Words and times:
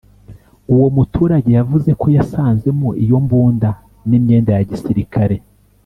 Uwo 0.73 0.87
muturage 0.95 1.49
yavuzeko 1.59 2.05
yasanzemo 2.17 2.89
iyo 3.03 3.17
mbunda 3.23 3.69
n’imyenda 4.09 4.51
ya 4.57 4.63
gisirikare 4.69 5.37